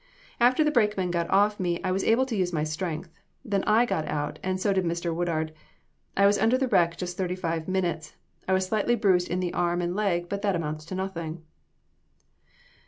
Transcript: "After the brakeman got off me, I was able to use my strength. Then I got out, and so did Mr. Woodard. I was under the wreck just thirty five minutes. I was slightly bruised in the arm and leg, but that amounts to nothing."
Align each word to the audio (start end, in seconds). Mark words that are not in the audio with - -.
"After 0.39 0.63
the 0.63 0.71
brakeman 0.71 1.11
got 1.11 1.29
off 1.29 1.59
me, 1.59 1.79
I 1.83 1.91
was 1.91 2.03
able 2.03 2.25
to 2.25 2.35
use 2.35 2.51
my 2.51 2.63
strength. 2.63 3.11
Then 3.45 3.63
I 3.65 3.85
got 3.85 4.07
out, 4.07 4.39
and 4.41 4.59
so 4.59 4.73
did 4.73 4.83
Mr. 4.83 5.13
Woodard. 5.13 5.53
I 6.17 6.25
was 6.25 6.39
under 6.39 6.57
the 6.57 6.67
wreck 6.67 6.97
just 6.97 7.17
thirty 7.17 7.35
five 7.35 7.67
minutes. 7.67 8.15
I 8.47 8.53
was 8.53 8.65
slightly 8.65 8.95
bruised 8.95 9.29
in 9.29 9.41
the 9.41 9.53
arm 9.53 9.79
and 9.79 9.95
leg, 9.95 10.27
but 10.27 10.41
that 10.41 10.55
amounts 10.55 10.85
to 10.85 10.95
nothing." 10.95 11.43